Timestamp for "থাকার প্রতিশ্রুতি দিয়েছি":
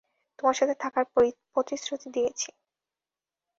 0.83-2.49